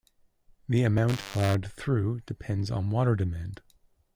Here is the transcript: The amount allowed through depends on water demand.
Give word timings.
The 0.67 0.81
amount 0.81 1.21
allowed 1.35 1.71
through 1.71 2.21
depends 2.25 2.71
on 2.71 2.89
water 2.89 3.15
demand. 3.15 3.61